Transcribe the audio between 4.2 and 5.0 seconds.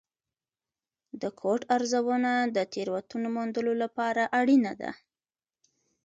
اړینه ده.